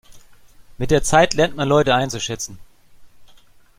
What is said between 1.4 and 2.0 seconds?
man Leute